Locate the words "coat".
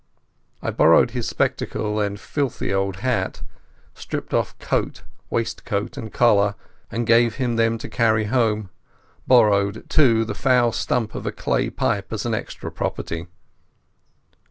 4.57-5.03